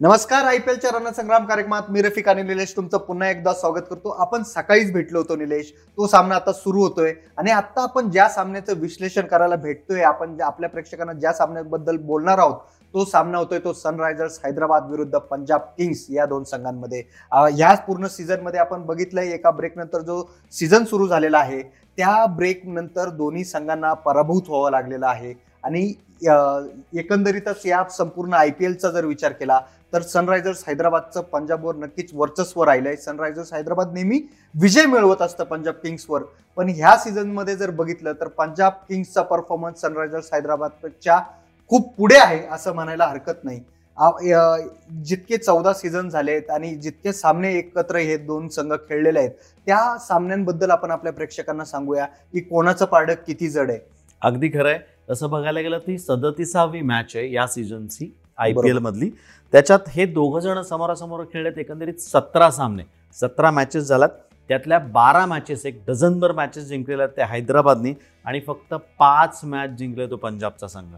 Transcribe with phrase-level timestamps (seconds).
[0.00, 4.08] नमस्कार I P एलच्या रणसंग्राम कार्यक्रमात मी रफिक आणि निलेश तुमचं पुन्हा एकदा स्वागत करतो.
[4.20, 5.72] आपण सकाळीच भेटलो होतो निलेश.
[5.98, 10.70] तो सामना आता सुरू होतोय आणि आता आपण ज्या सामन्याचं विश्लेषण करायला भेटतोय आपण आपल्या
[10.70, 12.60] प्रेक्षकांना ज्या सामन्याबद्दल बोलणार आहोत
[12.94, 17.02] तो सामना होतोय तो सनरायझर्स हैदराबाद विरुद्ध पंजाब किंग्स या दोन संघांमध्ये.
[17.58, 20.22] या पूर्ण सीझनमध्ये आपण बघितलंय एका ब्रेक नंतर जो
[20.52, 25.34] सीझन सुरू झालेला आहे त्या ब्रेक नंतर दोन्ही संघांना पराभूत व्हावं लागलेलं आहे.
[25.64, 25.92] आणि
[26.98, 29.58] एकंदरीतच या संपूर्ण आय पी एलचा जर विचार केला
[29.96, 32.96] तर सनरायझर्स हैदराबादचं पंजाबवर नक्कीच वर्चस्व राहिलंय.
[32.96, 34.18] सनरायझर्स हैदराबाद नेहमी
[34.54, 36.22] विजय मिळवत असतं पंजाब किंग्सवर.
[36.56, 41.18] पण ह्या सीझनमध्ये जर बघितलं तर पंजाब किंग्सचा परफॉर्मन्स सनरायझर्स हैदराबादच्या
[41.70, 43.60] खूप पुढे आहे असं म्हणायला हरकत नाही.
[45.04, 49.30] जितके चौदा सीझन झाले आहेत आणि जितके सामने एकत्र हे दोन संघ खेळलेले आहेत
[49.66, 53.78] त्या सामन्यांबद्दल आपण आपल्या प्रेक्षकांना सांगूया की कोणाचं पारडं किती जड आहे.
[54.22, 54.78] अगदी खरं आहे.
[55.10, 59.10] तसं बघायला गेलं ती सदतीसावी मॅच आहे या सीझनची आय पी एल मधली.
[59.52, 62.82] त्याच्यात हे दोघं जण समोरासमोर खेळलेत एकंदरीत सतरा सामने.
[63.16, 64.10] सतरा मॅचेस झाल्यात
[64.50, 70.16] त्यातल्या बारा मॅचेस एक डझनभर मॅचेस जिंकलेल्या त्या हैदराबादनी आणि फक्त पाच मॅच जिंकले तो
[70.16, 70.94] पंजाबचा संघ.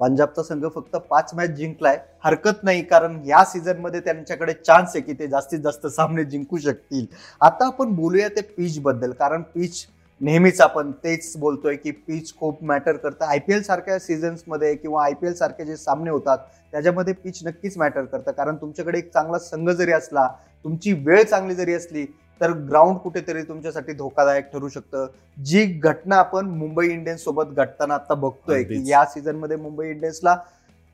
[0.00, 1.98] पंजाबचा संघ फक्त पाच मॅच जिंकलाय.
[2.24, 7.06] हरकत नाही कारण या सीझनमध्ये त्यांच्याकडे चान्स आहे की ते जास्तीत जास्त सामने जिंकू शकतील.
[7.40, 9.86] आता आपण बोलूया ते पिच बद्दल कारण पिच
[10.20, 13.24] नेहमीच आपण तेच बोलतोय की पिच खूप मॅटर करतं.
[13.24, 16.38] आय पी एल सारख्या सीझन्समध्ये किंवा आय पी एल सारखे जे सामने होतात
[16.72, 18.30] त्याच्यामध्ये पिच नक्कीच मॅटर करतं.
[18.30, 20.26] कारण तुमच्याकडे एक चांगला संघ जरी असला
[20.64, 22.04] तुमची वेळ चांगली जरी असली
[22.40, 25.06] तर ग्राउंड कुठेतरी तुमच्यासाठी धोकादायक ठरू शकतं.
[25.36, 28.82] जी घटना आपण मुंबई इंडियन्स सोबत घडताना आता बघतोय की.
[28.90, 30.34] या सीझनमध्ये मुंबई इंडियन्सला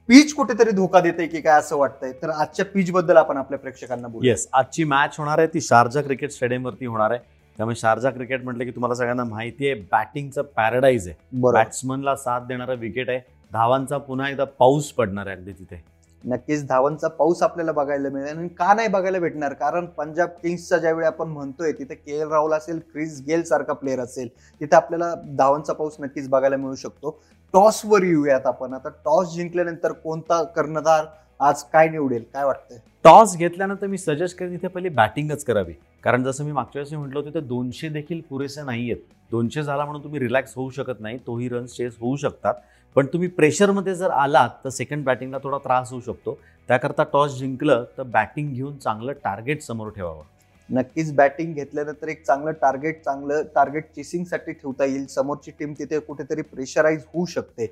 [0.08, 2.12] पीच कुठेतरी धोका देते की काय असं वाटतंय?
[2.22, 5.46] तर आजच्या पीच बद्दल आपण आपल्या प्रेक्षकांना बोलू येस आजची मॅच होणार आहे.
[5.46, 7.31] ती शारजा क्रिकेट स्टेडियमवरती होणार आहे.
[7.58, 11.16] त्यामुळे शारजा क्रिकेट म्हटलं की तुम्हाला सगळ्यांना माहिती आहे बॅटिंगचं पॅराडाईज आहे.
[11.52, 13.20] बॅट्समनला साथ देणारं विकेट आहे.
[13.52, 15.82] धावांचा पुन्हा एकदा पाऊस पडणार आहे अगदी तिथे.
[16.24, 19.52] नक्कीच धावांचा पाऊस आपल्याला बघायला मिळेल आणि का नाही बघायला भेटणार?
[19.52, 24.00] कारण पंजाब किंग्सचा ज्यावेळी आपण म्हणतोय तिथे के एल राहुल असेल क्रिस गेल सारखा प्लेअर
[24.00, 24.28] असेल
[24.60, 27.18] तिथे आपल्याला धावांचा पाऊस नक्कीच बघायला मिळू शकतो.
[27.54, 28.74] टॉसवर येऊयात आपण.
[28.74, 31.04] आता टॉस जिंकल्यानंतर कोणता कर्णधार
[31.40, 32.22] आज काय निवडेल?
[32.32, 32.78] काय वाटतंय?
[33.04, 35.72] टॉस घेतल्यानंतर मी सजेस्ट करेन इथे पहिली बॅटिंगच करावी.
[36.04, 39.02] कारण जसं मी मागच्या वेळेस म्हटलं होतं ते दोनशे देखील पुरेसे नाही आहेत.
[39.30, 42.54] दोनशे झाला म्हणून तुम्ही रिलॅक्स होऊ शकत नाही तोही रन्स चेस होऊ शकतात.
[42.96, 46.38] पण तुम्ही प्रेशरमध्ये जर आलात तर सेकंड बॅटिंगला थोडा त्रास होऊ शकतो.
[46.68, 50.22] त्याकरता टॉस जिंकलं तर बॅटिंग घेऊन चांगलं टार्गेट समोर ठेवावं.
[50.68, 55.06] नक्कीच बॅटिंग घेतल्यानंतर एक चांगलं टार्गेट चांगलं टार्गेट चेसिंगसाठी ठेवता येईल.
[55.06, 57.66] समोरची टीम तिथे कुठेतरी प्रेशराईज होऊ शकते.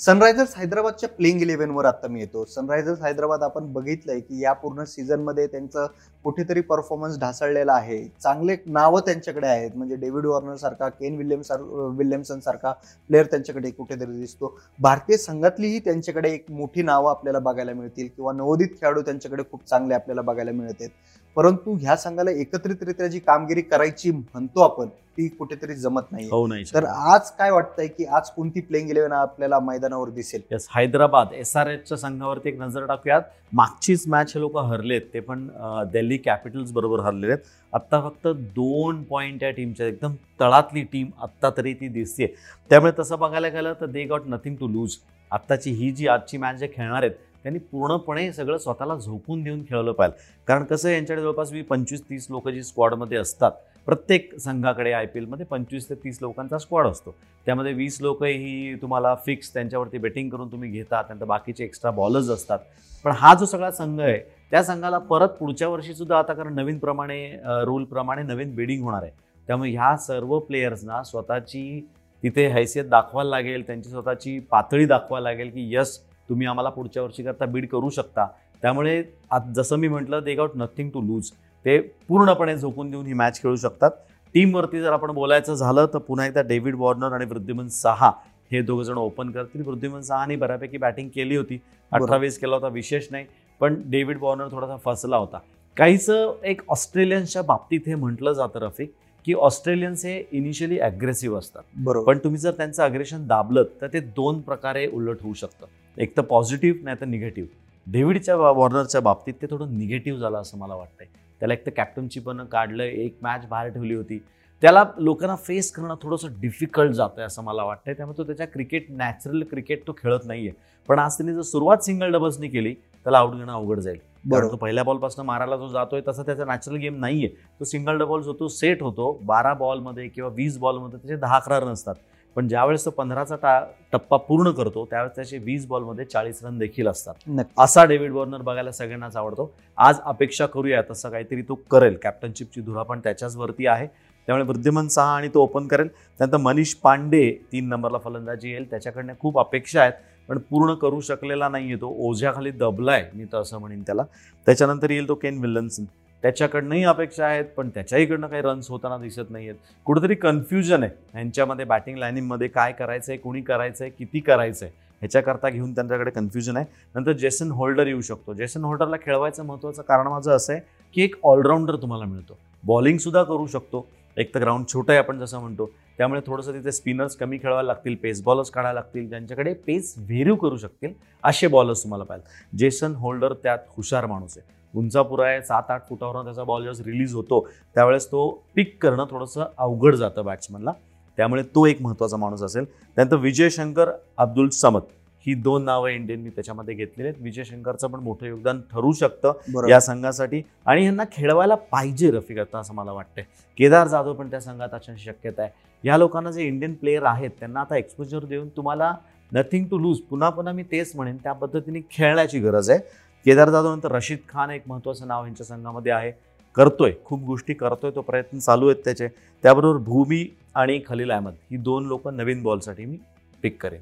[0.00, 2.44] सनरायझर्स हैदराबादच्या प्लेइंग इलेव्हनवर आता मी येतो.
[2.44, 5.86] सनरायझर्स हैदराबाद आपण बघितलंय की या पूर्ण सीझनमध्ये त्यांचं
[6.24, 8.02] कुठेतरी परफॉर्मन्स ढासळलेला आहे.
[8.22, 9.76] चांगले नावं त्यांच्याकडे आहेत.
[9.76, 11.50] म्हणजे डेव्हिड वॉर्नर सारखा केन विल्यम्स
[11.98, 12.72] विल्यमसन सारखा
[13.10, 14.56] प्लेअर त्यांच्याकडे कुठेतरी दिसतो.
[14.78, 19.94] भारतीय संघातलीही त्यांच्याकडे एक मोठी नावं आपल्याला बघायला मिळतील किंवा नवोदित खेळाडू त्यांच्याकडे खूप चांगले
[19.94, 20.90] आपल्याला बघायला मिळत आहेत.
[21.36, 26.64] परंतु ह्या संघाला एकत्रितरित्या जी कामगिरी करायची म्हणतो आपण ती कुठेतरी जमत नाही होऊ नाही
[26.74, 30.40] तर आज काय वाटतंय की आज कोणती प्लेइंग इलेव्हन आपल्याला मैदानावर दिसेल?
[30.52, 33.22] येस हैदराबाद एस आर एचच्या संघावरती एक नजर टाकूयात.
[33.52, 35.46] मागचीच मॅच हे लोक हरलेत ते पण
[35.92, 37.44] दिल्ली कॅपिटल्स बरोबर हरलेले आहेत.
[37.72, 42.26] आत्ता फक्त दोन पॉईंट या टीमच्या एकदम तळातली टीम आत्ता तरी ती दिसते
[42.70, 44.96] त्यामुळे तसं बघायला गेलं तर they got nothing to lose
[45.32, 47.14] आत्ताची ही जी आजची मॅच जे खेळणार आहेत
[47.44, 52.02] त्यांनी पूर्णपणे सगळं स्वतःला झोपून देऊन खेळलं पाहिजे कारण कसं आहे, यांच्याकडे जवळपास वी पंचवीस
[52.10, 53.52] तीस लोक जी स्क्वॉडमध्ये असतात
[53.86, 57.14] प्रत्येक संघाकडे आय पी एलमध्ये पंचवीस ते तीस लोकांचा स्क्वॉड असतो.
[57.46, 62.30] त्यामध्ये वीस लोक ही तुम्हाला फिक्स त्यांच्यावरती बेटिंग करून तुम्ही घेता त्यानंतर बाकीचे एक्स्ट्रा बॉलर्स
[62.30, 62.58] असतात.
[63.04, 64.18] पण हा जो सगळा संघ आहे
[64.50, 67.20] त्या संघाला परत पुढच्या वर्षीसुद्धा आता कारण नवीन प्रमाणे
[67.66, 69.12] रूलप्रमाणे नवीन बिडिंग होणार आहे.
[69.48, 71.80] त्यामुळे ह्या सर्व प्लेयर्सना स्वतःची
[72.22, 77.46] तिथे हैसियत दाखवायला लागेल त्यांची स्वतःची पातळी दाखवायला लागेल की यस तुम्ही आम्हाला पुढच्या वर्षीकरता
[77.46, 78.26] बीड करू शकता.
[78.62, 81.30] त्यामुळे आज जसं मी म्हटलं they got nothing to lose
[81.64, 81.78] ते
[82.08, 83.90] पूर्णपणे झोकून देऊन ही मॅच खेळू शकतात.
[84.34, 88.10] टीमवरती जर आपण बोलायचं झालं तर पुन्हा एकदा डेव्हिड वॉर्नर आणि वृद्धिमन सहा
[88.52, 89.62] हे दोघं जण ओपन करतील.
[89.66, 91.60] वृद्धिमन सहाने बऱ्यापैकी बॅटिंग केली होती.
[91.92, 93.26] अठरा वीस केला होता विशेष नाही.
[93.60, 95.38] पण डेव्हिड वॉर्नर थोडासा फसला होता.
[95.76, 98.92] काहीचं एक ऑस्ट्रेलियन्सच्या बाबतीत हे म्हटलं जातं रफिक
[99.24, 101.62] की ऑस्ट्रेलियन्स हे इनिशियली अग्रेसिव्ह असतात.
[101.76, 102.06] बरोबर.
[102.06, 105.66] पण तुम्ही जर त्यांचं अग्रेशन दाबलं तर ते दोन प्रकारे उलट होऊ शकतं.
[105.98, 107.48] एक तर पॉझिटिव्ह नाही तर निगेटिव्ह
[107.92, 111.06] डेव्हिडच्या वॉर्नरच्या बाबतीत ते थोडं निगेटिव्ह झालं असं मला वाटतंय.
[111.40, 114.18] त्याला एक तर कॅप्टनची पण काढलं एक मॅच बाहेर ठेवली होती.
[114.60, 117.94] त्याला लोकांना फेस करणं थोडंसं डिफिकल्ट जातंय असं मला वाटतंय.
[117.94, 120.52] त्यामुळे तो त्याच्या क्रिकेट नॅचरल क्रिकेट तो खेळत नाहीये.
[120.88, 123.98] पण आज त्यांनी जर सुरुवात सिंगल डबल्सनी केली त्याला आउट घेणं अवघड जाईल.
[124.24, 124.52] बरोबर.
[124.52, 127.28] तो पहिल्या बॉलपासून मारायला जो जातोय तसा त्याचा नॅचरल गेम नाहीये.
[127.28, 129.20] तो सिंगल डबल्स होतो सेट होतो.
[129.22, 131.94] बारा बॉलमध्ये किंवा वीस बॉलमध्ये त्याचे दहा अकरा रन असतात.
[132.36, 133.58] पण ज्यावेळेस तो पंधराचा टा
[133.92, 137.14] टप्पा पूर्ण करतो त्यावेळेस त्याचे वीस बॉलमध्ये चाळीस रन देखील असतात.
[137.58, 139.50] असा डेव्हिड वॉर्नर बघायला सगळ्यांनाच आवडतो.
[139.78, 141.96] आज अपेक्षा करूया तसं काहीतरी तो करेल.
[142.02, 143.86] कॅप्टनशिपची धुरा पण त्याच्याच वरती आहे.
[144.28, 145.88] त्यामुळे वृद्धिमान सहा आणि तो ओपन करेल.
[145.88, 148.70] त्यानंतर मनीष पांडे तीन नंबरला फलंदाजी येईल.
[148.70, 149.92] त्याच्याकडनं खूप अपेक्षा आहेत
[150.28, 151.94] पण पूर्ण करू शकलेला नाही तो.
[152.08, 154.02] ओझ्याखाली दबलाय मी तर असं म्हणेन त्याला.
[154.46, 155.84] त्याच्यानंतर येईल तो केन विल्यन्सन
[156.24, 160.92] त्याच्याकडनंही अपेक्षा आहेत पण त्याच्याहीकडनं काही रन्स होताना दिसत नाही आहेत कुठेतरी कन्फ्युजन आहे.
[161.12, 166.10] ह्यांच्यामध्ये बॅटिंग लाईनिंगमध्ये काय करायचं आहे कुणी करायचं आहे किती करायचं आहे ह्याच्याकरता घेऊन त्यांच्याकडे
[166.10, 166.66] कन्फ्युजन आहे.
[166.94, 168.34] नंतर जेसन होल्डर येऊ शकतो.
[168.34, 170.62] जेसन होल्डरला खेळवायचं महत्त्वाचं कारण माझं असं आहे
[170.96, 172.38] की एक ऑलराऊंडर तुम्हाला मिळतो.
[172.64, 173.86] बॉलिंग सुद्धा करू शकतो.
[174.16, 175.70] एक तर ग्राउंड छोटं आहे आपण जसं म्हणतो.
[175.98, 180.56] त्यामुळे थोडंसं तिथे स्पिनर्स कमी खेळवायला लागतील पेस बॉलर्स काढायला लागतील ज्यांच्याकडे पेस व्हेरीव करू
[180.56, 180.92] शकतील
[181.24, 184.52] असे बॉलर्स तुम्हाला पाहिजे जेसन होल्डर त्यात हुशार माणूस आहे.
[184.74, 187.46] उंचापुरा आहे सात आठ फुटावरून त्याचा बॉल जेव्हा रिलीज होतो.
[187.74, 190.72] त्यावेळेस तो पिक करणं थोडंसं अवघड जातं बॅट्समनला
[191.18, 192.64] त्यामुळे तो एक महत्त्वाचा माणूस असेल.
[192.64, 194.82] त्यानंतर विजय शंकर अब्दुल समद
[195.26, 197.22] ही दोन नावं इंडियननी त्याच्यामध्ये घेतलेली आहेत.
[197.22, 200.42] विजय शंकरचं पण मोठं योगदान ठरू शकतं या संघासाठी.
[200.66, 203.24] आणि ह्यांना खेळवायला पाहिजे रफिक आता असं मला वाटतंय.
[203.58, 205.50] केदार जाधव पण त्या संघात असण्याची शक्यता आहे.
[205.84, 208.94] या लोकांना जे इंडियन प्लेयर आहेत त्यांना आता एक्सपोजर देऊन तुम्हाला
[209.32, 212.78] नथिंग टू लूज पुन्हा पुन्हा मी तेच म्हणेन त्या पद्धतीने खेळण्याची गरज आहे.
[213.26, 216.10] केदार जाधवनंतर रशीद खान एक महत्त्वाचं नाव यांच्या संघामध्ये आहे.
[216.56, 219.08] करतोय खूप गोष्टी करतोय तो प्रयत्न चालू आहेत त्याचे.
[219.44, 220.24] त्याबरोबर भूमी
[220.54, 222.96] आणि खलील अहमद ही दोन लोक नवीन बॉलसाठी मी
[223.44, 223.80] पिक करेन.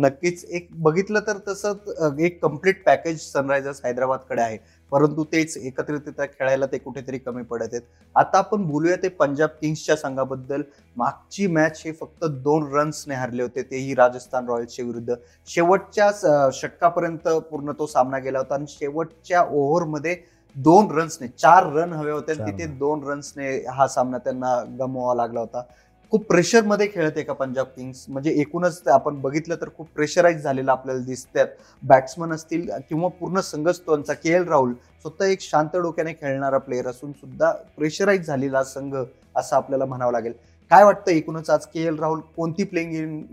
[0.00, 0.44] नक्कीच.
[0.44, 4.58] एक बघितलं तर तसं एक कंप्लीट पॅकेज सनरायझर्स हैदराबादकडे आहे.
[4.92, 7.82] परंतु तेच एकत्रितरित्या खेळायला ते कुठेतरी कमी पडत आहेत.
[8.14, 10.62] आता आपण बोलूया ते पंजाब किंग्सच्या संघाबद्दल.
[10.96, 13.62] मागची मॅच हे फक्त दोन रन्सने हरले होते.
[13.62, 15.14] तेही राजस्थान रॉयल्सच्या विरुद्ध.
[15.48, 20.16] शेवटच्या षटकापर्यंत पूर्ण तो सामना गेला होता आणि शेवटच्या ओव्हरमध्ये
[20.56, 22.66] दोन रन्सने चार रन हवे होते तिथे.
[22.66, 25.62] दोन रन्सने हा सामना त्यांना गमवावा लागला होता.
[26.12, 28.04] खूप प्रेशरमध्ये खेळते का पंजाब किंग्स?
[28.08, 31.46] म्हणजे एकूणच आपण बघितलं तर खूप प्रेशराईज झालेलं आपल्याला दिसतात
[31.82, 34.72] बॅट्समन असतील किंवा पूर्ण संघच त्यांचा के एल राहुल
[35.02, 40.32] स्वतः एक शांत डोक्याने खेळणारा प्लेअर असून सुद्धा प्रेशराईज झालेला संघ असं आपल्याला म्हणावं लागेल.
[40.70, 42.92] काय वाटतं एकूणच आज के एल राहुल कोणती प्लेइंग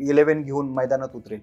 [0.09, 1.39] इलेव्हन घेऊन मैदानात उतरेल?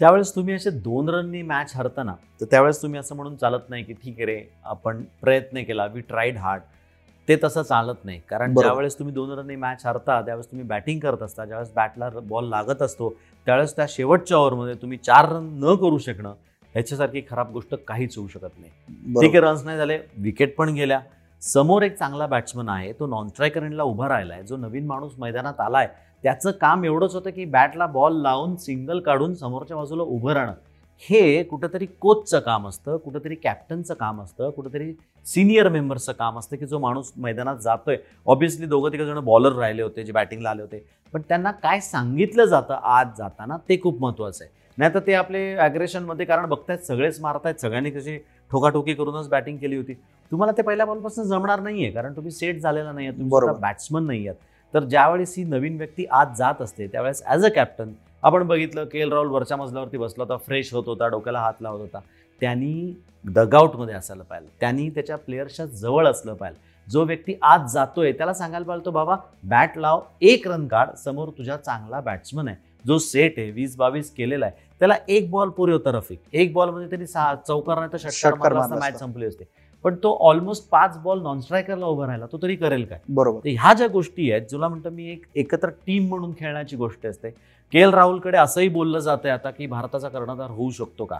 [0.00, 3.92] ज्यावेळेस तुम्ही असे दोन रननी मॅच हरताना तर त्यावेळेस तुम्ही असं म्हणून चालत नाही की
[3.94, 6.62] ठीक आहे रे आपण प्रयत्न केला वी ट्राईड हार्ड
[7.28, 8.20] ते तसं चालत नाही.
[8.30, 8.54] कारण.
[8.54, 12.82] ज्यावेळेस तुम्ही दोन रननी मॅच हरता त्यावेळेस तुम्ही बॅटिंग करत असता ज्यावेळेस बॅटला बॉल लागत
[12.82, 13.08] असतो
[13.46, 16.34] त्यावेळेस त्या शेवटच्या ओव्हरमध्ये तुम्ही चार रन न करू शकणं
[16.74, 18.70] ह्याच्यासारखी खराब गोष्ट काहीच होऊ शकत नाही.
[19.20, 21.00] ठीक आहे रन्स नाही झाले विकेट पण गेल्या.
[21.42, 25.60] समोर एक चांगला बॅट्समन आहे तो नॉन स्ट्रायकर एंडला उभा राहिलाय जो नवीन माणूस मैदानात
[25.60, 25.88] आलाय.
[26.24, 30.52] त्याचं काम एवढंच होतं की बॅटला बॉल लावून सिंगल काढून समोरच्या बाजूला उभं राहणं.
[31.02, 34.92] हे कुठंतरी कोचचं काम असतं कुठंतरी कॅप्टनचं काम असतं कुठंतरी
[35.26, 37.96] सिनियर मेंबर्सचं काम असतं की जो माणूस मैदानात जातोय.
[38.26, 40.84] ऑब्व्हियसली दोघं तिघं जण बॉलर राहिले होते जे बॅटिंगला आले होते.
[41.12, 44.52] पण त्यांना काय सांगितलं जातं आज जाताना ते खूप महत्त्वाचं आहे.
[44.78, 48.16] नाही तर ते आपले ॲग्रेशनमध्ये कारण बघतायत सगळेच मारतायत सगळ्यांनी कशी
[48.50, 49.94] ठोकाठोकी करूनच बॅटिंग केली होती.
[50.32, 53.58] तुम्हाला ते पहिल्या बॉलपासून जमणार नाहीये कारण तुम्ही सेट झालेला नाहीये तुम्ही बरोबर.
[53.60, 57.92] बॅट्समन नाही आहात तर ज्यावेळेस ही नवीन व्यक्ती आज जात असते त्यावेळेस ॲज अ कॅप्टन
[58.22, 61.80] आपण बघितलं के एल राहुल वरच्या मजल्यावरती बसला होता फ्रेश होत होता डोक्याला हात लावत
[61.80, 62.00] होता.
[62.40, 62.94] त्यांनी
[63.24, 68.66] डगआउटमध्ये असायला पाहिजे त्यांनी त्याच्या प्लेयर्सच्या जवळ असलं पाहिजे जो व्यक्ती आज जातोय त्याला सांगायला
[68.66, 72.56] पाहिजे तो बाबा बॅट लाव एक रन काढ समोर तुझा चांगला बॅट्समन आहे.
[72.84, 74.66] जो सेट आहे वीस बावीस केलेला आहे.
[74.78, 76.18] त्याला एक बॉल पुरे होता रफिक.
[76.32, 78.98] एक बॉलमध्ये त्यांनी सहा चौकार नाही तर षटकार मॅच.
[78.98, 79.44] संपली असते.
[79.84, 82.26] पण तो ऑलमोस्ट पाच बॉल नॉन स्ट्रायकरला उभा राहिला.
[82.26, 82.98] तो तरी करेल काय?
[83.08, 83.40] बरोबर.
[83.44, 87.30] ह्या ज्या गोष्टी आहेत तुला म्हणतो मी एक एकत्र टीम म्हणून खेळण्याची गोष्ट असते.
[87.72, 91.18] के एल राहुलकडे असंही बोललं जातंय आता की भारताचा कर्णधार होऊ शकतो का?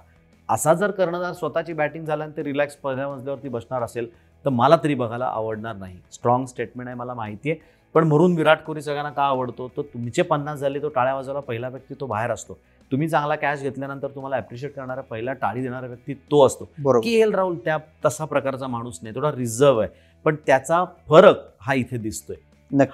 [0.48, 4.08] असा जर कर्णधार स्वतःची बॅटिंग झाल्यानंतर रिलॅक्स पहिल्या मजल्यावरती बसणार असेल
[4.44, 5.96] तर मला तरी बघायला आवडणार नाही.
[6.12, 7.60] स्ट्रॉंग स्टेटमेंट आहे मला माहिती आहे.
[7.94, 9.68] पण म्हणून विराट कोहली सगळ्यांना का आवडतो?
[9.68, 12.58] तर तुमचे पन्नास झाले तो टाळ्या वाजवायला पहिला व्यक्ती तो बाहेर असतो.
[12.92, 16.64] तुम्ही चांगला कॅश घेतल्यानंतर तुम्हाला अप्रिशिएट करणारा पहिला टाळी देणारा व्यक्ती तो असतो.
[17.00, 19.88] के एल राहुल त्या तसा प्रकारचा माणूस नाही थोडा रिझर्व आहे.
[20.24, 22.36] पण त्याचा फरक हा इथे दिसतोय.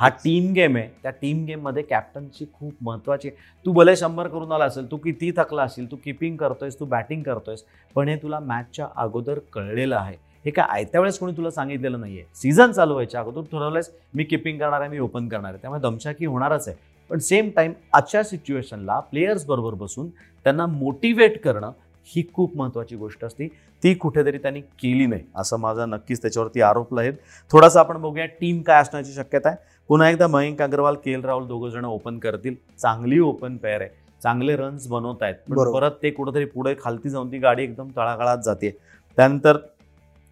[0.01, 0.89] हा टीम गेम आहे.
[1.03, 3.37] त्या टीम गेममध्ये कॅप्टनची खूप महत्वाची आहे.
[3.67, 7.23] तू भले शंभर करून आला असेल तू किती थकला असेल तू किपिंग करतोयस तू बॅटिंग
[7.23, 10.17] करतोयस पण हे तुला मॅचच्या अगोदर कळलेलं आहे.
[10.45, 12.25] हे काय आयत्या वेळेस कोणी तुला सांगितलेलं नाहीये.
[12.35, 15.61] सीझन चालू व्हायच्या अगोदर ठरवलंयस मी किपिंग करणार आहे मी ओपन करणार आहे.
[15.63, 16.77] त्यामुळे दमछाकी होणारच आहे.
[17.11, 20.09] पण सेम टाइम आजच्या सिच्युएशनला प्लेयर्स बरोबर बसून
[20.45, 21.73] त्यांना मोटिवेट करणं
[22.09, 23.49] ही खूप महत्त्वाची गोष्ट असते.
[23.83, 27.13] ती कुठेतरी त्यांनी केली नाही असं माझा नक्कीच त्याच्यावरती आरोप आहेत.
[27.51, 29.57] थोडासा आपण बघूया टीम काय असण्याची शक्यता आहे.
[29.89, 32.55] पुन्हा एकदा मयंक अग्रवाल के एल राहुल दोघं जण ओपन करतील.
[32.79, 33.91] चांगली ओपन पेअर आहे.
[34.23, 35.73] चांगले रन्स बनवत आहेत पण.
[35.73, 38.71] परत ते कुठेतरी पुढे खालती जाऊन ती गाडी एकदम तळागाळात जाते.
[39.19, 39.57] त्यानंतर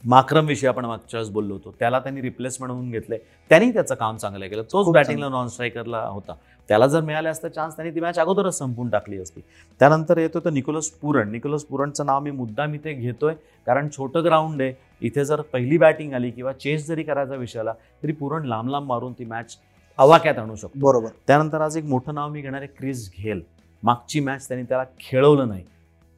[0.04, 1.74] माक्रम विषयी आपण मागच्या वेळेस बोललो होतो.
[1.78, 3.18] त्याला त्यांनी रिप्लेसमेंट म्हणून घेतलंय.
[3.48, 4.62] त्यांनी त्याचं काम चांगलं केलं.
[4.62, 6.32] तोच बॅटिंगला नॉन स्ट्रायकरला होता.
[6.68, 9.40] त्याला जर मिळाले असतं चान्स त्यांनी ती मॅच अगोदरच संपून टाकली असती.
[9.78, 13.34] त्यानंतर येतो तर निकोलस पुरण निकोलस पुरणचं नाव मी मुद्दाम इथे घेतोय
[13.66, 14.72] कारण छोटं ग्राउंड आहे.
[15.00, 18.86] इथे जर पहिली बॅटिंग आली किंवा चेस जरी करायचा विषय आला तरी पुरण लांब लांब
[18.86, 19.56] मारून ती मॅच
[19.98, 20.80] अवाक्यात आणू शकतो.
[20.80, 21.08] बरोबर.
[21.26, 23.40] त्यानंतर आज एक मोठं नाव मी घेणार आहे क्रिस घेल.
[23.82, 25.64] मागची मॅच त्यांनी त्याला खेळवलं नाही.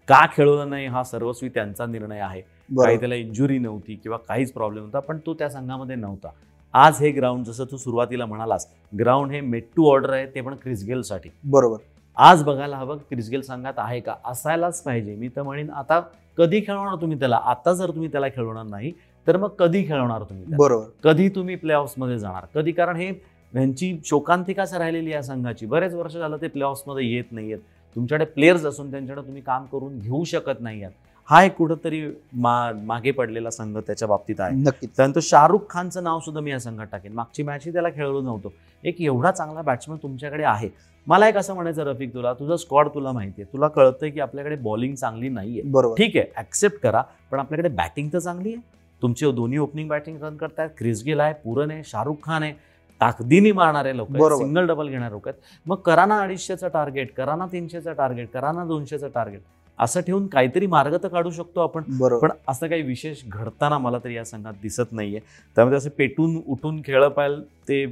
[0.08, 2.53] का खेळवलं नाही हा सर्वस्वी त्यांचा निर्णय आहे.
[2.68, 6.28] काही त्याला इंजुरी नव्हती किंवा काहीच प्रॉब्लेम नव्हता पण तो त्या संघामध्ये नव्हता.
[6.74, 10.54] आज हे ग्राउंड जसं तू सुरुवातीला म्हणालास ग्राउंड हे मेट टू ऑर्डर आहे ते पण
[10.62, 11.76] क्रिसगेलसाठी बरोबर.
[12.16, 14.14] आज बघायला हवं क्रिसगेल संघात आहे का?
[14.26, 15.14] असायलाच पाहिजे.
[15.16, 16.00] मी तर म्हणेन आता
[16.38, 17.36] कधी खेळवणार तुम्ही त्याला?
[17.36, 18.92] आता जर तुम्ही त्याला खेळवणार नाही
[19.26, 20.44] तर मग कधी खेळवणार तुम्ही?
[20.56, 20.86] बरोबर.
[21.04, 22.44] कधी तुम्ही प्लेऑफ्समध्ये जाणार?
[22.54, 22.72] कधी?
[22.72, 23.08] कारण हे
[23.52, 25.66] यांची शोकांतिकाच राहिलेली आहे संघाची.
[25.66, 27.62] बरेच वर्ष झालं ते प्लेऑफ्समध्ये येत नाही आहेत
[27.96, 30.92] तुमच्याकडे प्लेयर्स असून त्यांच्याकडे तुम्ही काम करून घेऊ शकत नाही आहात
[31.28, 32.02] हा एक कुठंतरी
[32.32, 34.56] मा मागे पडलेला संघ त्याच्या बाबतीत आहे.
[34.56, 34.90] नक्कीच.
[34.96, 37.12] त्यानंतर शाहरुख खानचं नाव सुद्धा मी या संघात टाकेन.
[37.12, 38.48] मागची मॅचही त्याला खेळवलं नव्हतं.
[38.84, 40.68] एक एवढा चांगला बॅट्समन तुमच्याकडे आहे.
[41.06, 43.52] मला एक असं म्हणायचं रफिक तुला तुझं स्क्वॉड तुला माहिती आहे.
[43.52, 45.62] तुला कळतंय की आपल्याकडे बॉलिंग चांगली नाहीये.
[45.64, 45.94] बरोबर.
[45.96, 48.62] ठीक आहे ऍक्सेप्ट करा पण आपल्याकडे बॅटिंग तर चांगली आहे.
[49.02, 50.70] तुमचे दोन्ही ओपनिंग बॅटिंग रन करतायत.
[50.78, 52.52] क्रिस गेल आहे पुरन आहे शाहरुख खान आहे.
[53.00, 54.16] ताकदीने मारणारे लोक.
[54.16, 55.40] सिंगल डबल घेणारे लोक आहेत.
[55.66, 59.40] मग करा ना अडीचशेचं टार्गेट करा ना तीनशेचं टार्गेट करा ना दोनशेचं टार्गेट
[59.78, 61.82] असं ठेवून काहीतरी मार्ग तर काढू शकतो आपण.
[62.18, 65.20] पण असं काही विशेष घडताना मला तरी या संघात दिसत नाहीये.
[65.56, 67.86] त्यामध्ये असं पेटून उठून खेळ पाहिजे ते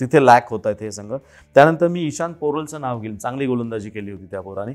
[0.00, 1.12] तिथे लॅक होत आहेत हे संघ.
[1.54, 4.72] त्यानंतर मी ईशान पोरोलचं नाव घेईन चांगली गोलंदाजी केली होती त्या पोराने.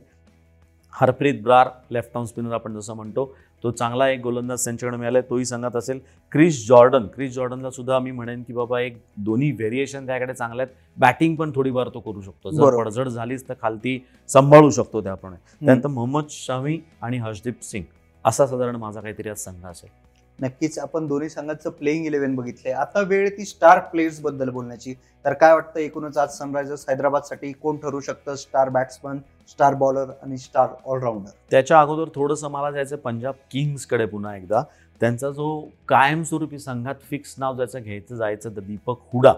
[0.92, 3.36] Harpreet Brar left arm spinner आपण जसं म्हणतो.
[3.64, 6.00] तो चांगला एक गोलंदाज त्यांच्याकडे मिळालाय तोही संघात असेल.
[6.32, 10.74] क्रिस जॉर्डन क्रिस जॉर्डनला सुद्धा मी म्हणेन की बाबा एक दोन्ही व्हेरिएशन त्याकडे चांगले आहेत.
[10.98, 12.52] बॅटिंग पण थोडीफार तो करू शकतो.
[12.52, 12.78] जर.
[12.78, 14.00] पडझड झालीच तर खालती
[14.30, 15.66] सांभाळू शकतो त्याप्रमाणे.
[15.66, 17.84] त्यानंतर मोहम्मद शमी आणि हर्षदीप सिंग
[18.26, 19.90] असा साधारण माझा काहीतरी आज संघ असेल.
[20.42, 22.74] नक्कीच आपण दोन्ही संघाचं प्लेइंग इलेव्हन बघितलंय.
[22.74, 24.94] आता वेळ ती स्टार प्लेयर्सबद्दल बोलण्याची.
[25.26, 28.36] तर काय वाटतं एकूणच आज सनरायझर्स हैदराबादसाठी कोण ठरू शकतं?
[28.36, 29.18] स्टार बॅट्समन
[29.50, 34.62] स्टार बॉलर आणि स्टार ऑलराऊंडर त्याच्या अगोदर थोडंसं मला जायचं पंजाब किंग्सकडे पुन्हा एकदा.
[35.02, 39.34] त्यांचा जो कायमस्वरूपी संघात फिक्स नाव ज्याचं घ्यायचं जायचं तर दीपक हुडा.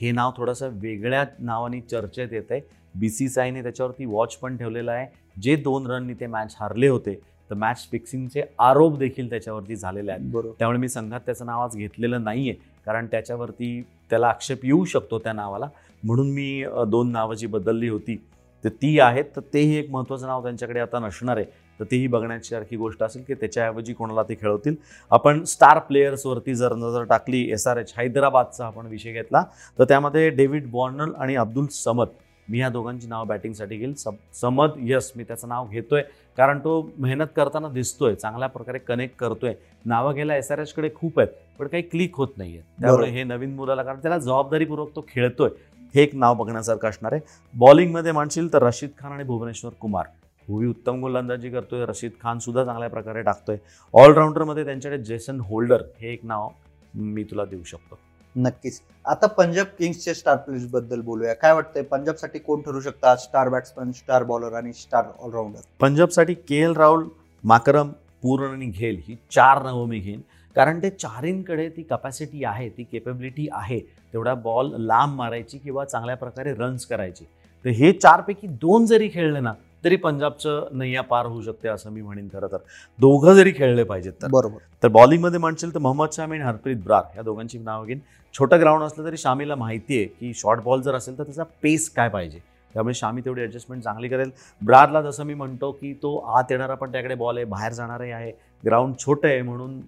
[0.00, 2.60] हे नाव थोडंसं वेगळ्या नावाने चर्चेत येत आहे
[2.94, 5.06] बी सी सी आयने त्याच्यावरती वॉच पण ठेवलेला आहे.
[5.42, 7.20] जे दोन रननी ते मॅच हारले होते.
[7.50, 10.30] तर मॅच फिक्सिंगचे आरोप देखील त्याच्यावरती झालेले आहेत.
[10.32, 10.54] बरोबर.
[10.58, 13.80] त्यामुळे मी संघात त्याचं नाव आज घेतलेलं नाही आहे कारण त्याच्यावरती
[14.10, 15.68] त्याला आक्षेप येऊ शकतो त्या नावाला.
[16.02, 18.16] म्हणून मी दोन नावं जी बदलली होती
[18.64, 21.44] तर ती आहेत तर तेही एक महत्त्वाचं नाव त्यांच्याकडे आता नसणार आहे.
[21.80, 24.74] तर तेही बघण्याची सारखी गोष्ट असेल की त्याच्याऐवजी कोणाला ते खेळवतील.
[25.10, 29.42] आपण स्टार प्लेयर्सवरती जर नजर टाकली एस आर एच हैदराबादचा आपण विषय घेतला
[29.78, 32.08] तर त्यामध्ये डेव्हिड बॉर्नल आणि अब्दुल समद
[32.48, 33.94] मी ह्या दोघांची नाव बॅटिंगसाठी घेईल.
[33.94, 36.02] सम समद यस मी त्याचं नाव घेतोय.
[36.36, 39.54] कारण तो मेहनत करताना दिसतोय चांगल्या प्रकारे कनेक्ट करतोय.
[39.84, 42.60] नावं घ्यायला एस आर एचकडे खूप आहेत पण काही क्लिक होत नाहीये.
[42.80, 43.10] त्यामुळे.
[43.10, 45.48] हे नवीन मुलाला कारण त्याला जबाबदारीपूर्वक तो खेळतोय.
[45.94, 47.20] हे एक नाव बघण्यासारखं असणार आहे.
[47.54, 50.06] बॉलिंगमध्ये म्हणशील तर रशीद खान आणि भुवनेश्वर कुमार.
[50.48, 51.86] भुवी उत्तम गोलंदाजी करतोय.
[51.86, 53.56] रशीद खान सुद्धा चांगल्या प्रकारे टाकतोय.
[53.94, 56.48] ऑलराऊंडरमध्ये त्यांच्याकडे जेसन होल्डर हे एक नाव
[56.94, 57.98] मी तुला देऊ शकतो.
[58.34, 58.80] नक्कीच.
[59.04, 61.32] आता पंजाब किंग्सच्या स्टार प्लेयर्सबद्दल बोलूया.
[61.34, 61.82] काय वाटतंय?
[61.82, 67.08] पंजाबसाठी कोण ठरू शकतात स्टार बॅट्समन स्टार बॉलर आणि star allrounder पंजाबसाठी K L Rahul
[67.44, 67.88] Markram
[68.22, 70.20] Pooran आणि घेल ही चार नावं मी घेईन.
[70.56, 73.78] कारण ते चारींकडे ती कपॅसिटी आहे ती केपेबिलिटी आहे.
[74.12, 77.24] तेवढा बॉल लांब मारायची किंवा चांगल्या प्रकारे रन्स करायची.
[77.64, 79.52] तर हे चारपैकी दोन जरी खेळले ना
[79.84, 82.58] तरी पंजाबचं नैया पार होऊ शकते असं मी म्हणेन खरं तर.
[82.98, 84.28] दोघं जरी खेळले पाहिजेत तर.
[84.30, 84.58] बरोबर.
[84.82, 87.98] तर बॉलिंगमध्ये म्हणशील तर मोहम्मद शामी आणि हरप्रीत ब्रार या दोघांची नावं घेईन.
[88.34, 91.88] छोटं ग्राउंड असलं तरी शामीला माहिती आहे की शॉर्ट बॉल जर असेल तर त्याचा पेस
[91.94, 92.38] काय पाहिजे.
[92.74, 94.30] त्यामुळे शामी तेवढी ॲडजस्टमेंट चांगली करेल.
[94.62, 98.30] ब्रारला जसं मी म्हणतो की तो आत येणारा पण त्याकडे बॉल आहे बाहेर जाणारही आहे.
[98.64, 99.80] ग्राउंड छोटं आहे म्हणून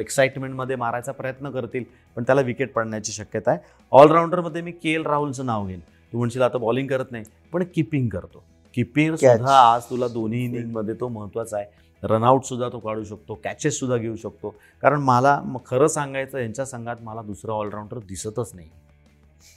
[0.00, 1.84] एक्साइटमेंटमध्ये मारायचा प्रयत्न करतील
[2.16, 3.60] पण त्याला विकेट पडण्याची शक्यता आहे.
[3.92, 5.80] ऑलराऊंडरमध्ये मी के एल राहुलचं नाव घेईन.
[6.12, 8.42] तू म्हणशील आता बॉलिंग करत नाही पण किपिंग करतो.
[8.74, 9.14] किपिंग.
[9.14, 11.66] सुद्धा आज तुला दोन्ही इनिंगमध्ये तो महत्त्वाचा आहे.
[12.02, 13.34] रनआउट सुद्धा तो काढू शकतो.
[13.34, 14.54] कॅचेस सुद्धा घेऊ शकतो.
[14.82, 18.68] कारण मला खरं सांगायचं यांच्या संघात मला दुसरा ऑलराऊंडर दिसतच नाही.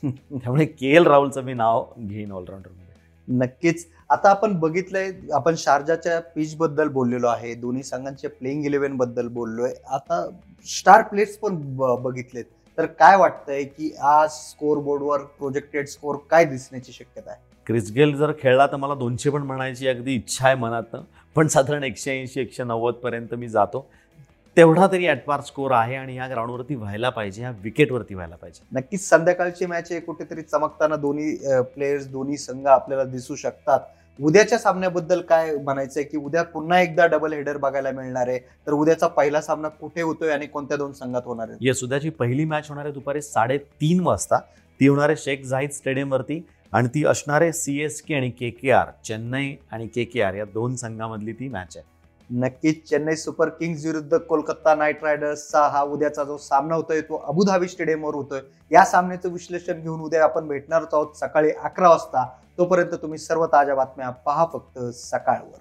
[0.11, 2.83] त्यामुळे के एल राहुलचं मी नाव घेईन ऑलराऊंडरमध्ये
[3.27, 3.87] नक्कीच.
[4.09, 7.53] आता आपण बघितलंय आपण शारजाच्या पिच बद्दल बोललेलो आहे.
[7.55, 9.73] दोन्ही संघांच्या प्लेइंग इलेव्हनबद्दल बोललोय.
[9.87, 10.29] आता
[10.65, 12.45] स्टार प्लेयर्स पण बघितलेत.
[12.77, 17.54] तर काय वाटतंय की आज स्कोर बोर्डवर प्रोजेक्टेड स्कोर काय दिसण्याची शक्यता आहे?
[17.67, 21.01] क्रिस गेल जर खेळला तर मला दोनशे पण म्हणायची अगदी इच्छा आहे मनातनं
[21.35, 23.85] पण साधारण एकशे ऐंशी एकशे नव्वदपर्यंत मी जातो.
[24.57, 28.65] तेवढा तरी ॲटपार स्कोर आहे आणि ह्या ग्राउंडवरती व्हायला पाहिजे ह्या विकेटवरती व्हायला पाहिजे.
[28.73, 31.35] नक्कीच संध्याकाळची मॅच आहे कुठेतरी चमकताना दोन्ही
[31.73, 33.79] प्लेयर्स दोन्ही संघ आपल्याला दिसू शकतात.
[34.19, 38.39] उद्याच्या सामन्याबद्दल काय म्हणायचंय की उद्या पुन्हा एकदा डबल हेडर बघायला मिळणार आहे.
[38.67, 41.57] तर उद्याचा पहिला सामना कुठे होतोय आणि कोणत्या दोन संघात होणार आहे?
[41.61, 44.39] येस उद्याची पहिली मॅच होणार आहे दुपारी साडेतीन वाजता.
[44.79, 46.39] ती होणार आहे शेख झाहीद स्टेडियमवरती
[46.75, 50.33] आणि ती असणारे सी एस के आणि के के आर चेन्नई आणि के के आर
[50.33, 51.85] या दोन संघामधली ती मॅच आहे.
[52.29, 57.67] नक्कीच चेन्नई सुपर किंग्ज विरुद्ध कोलकाता नाईट रायडर्सचा हा उद्याचा जो सामना होतोय तो अबुधाबी
[57.67, 58.39] स्टेडियमवर होतोय.
[58.71, 62.25] या सामन्याचं विश्लेषण घेऊन उद्या आपण भेटणारच आहोत सकाळी अकरा वाजता.
[62.57, 65.57] तोपर्यंत तुम्ही सर्व ताज्या बातम्या पहा फक्त सकाळवर.